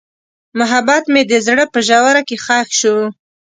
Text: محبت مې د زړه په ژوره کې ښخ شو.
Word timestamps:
محبت 0.59 1.03
مې 1.13 1.21
د 1.31 1.33
زړه 1.47 1.65
په 1.73 1.79
ژوره 1.87 2.21
کې 2.27 2.37
ښخ 2.45 2.67
شو. 2.79 2.97